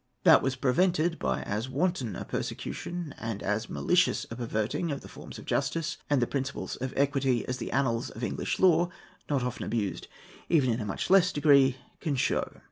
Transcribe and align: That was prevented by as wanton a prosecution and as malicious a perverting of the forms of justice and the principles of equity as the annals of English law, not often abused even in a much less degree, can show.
That 0.23 0.41
was 0.41 0.55
prevented 0.55 1.19
by 1.19 1.43
as 1.43 1.69
wanton 1.69 2.15
a 2.15 2.25
prosecution 2.25 3.13
and 3.19 3.43
as 3.43 3.69
malicious 3.69 4.25
a 4.31 4.35
perverting 4.35 4.89
of 4.91 5.01
the 5.01 5.07
forms 5.07 5.37
of 5.37 5.45
justice 5.45 5.97
and 6.09 6.19
the 6.19 6.25
principles 6.25 6.75
of 6.77 6.91
equity 6.97 7.45
as 7.47 7.57
the 7.57 7.71
annals 7.71 8.09
of 8.09 8.23
English 8.23 8.57
law, 8.59 8.89
not 9.29 9.43
often 9.43 9.63
abused 9.63 10.07
even 10.49 10.71
in 10.71 10.81
a 10.81 10.85
much 10.85 11.11
less 11.11 11.31
degree, 11.31 11.77
can 11.99 12.15
show. 12.15 12.51